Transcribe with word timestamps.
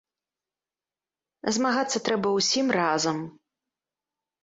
Змагацца 1.59 1.97
трэба 2.09 2.35
ўсім 2.39 2.67
разам! 2.81 3.17